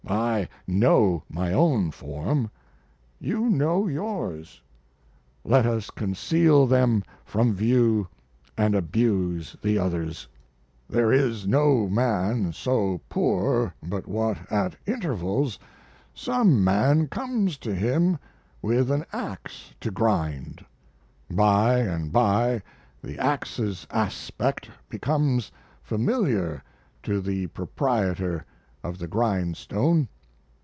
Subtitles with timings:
[0.09, 2.49] I know my own form,
[3.17, 4.61] you know yours.
[5.45, 8.09] Let us conceal them from view
[8.57, 10.27] and abuse the others.
[10.89, 15.57] There is no man so poor but what at intervals
[16.13, 18.17] some man comes to him
[18.61, 20.65] with an ax to grind.
[21.29, 22.63] By and by
[23.01, 26.61] the ax's aspect becomes familiar
[27.03, 28.43] to the proprietor
[28.83, 30.07] of the grindstone.